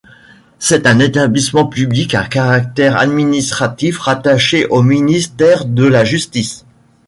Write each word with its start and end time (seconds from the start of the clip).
C'est 0.57 0.87
un 0.87 0.97
établissement 0.97 1.67
public 1.67 2.15
à 2.15 2.25
caractère 2.27 2.97
administratif 2.97 3.99
rattaché 3.99 4.65
au 4.65 4.81
ministère 4.81 5.63
de 5.65 5.85
la 5.85 6.03
Justice. 6.03 6.65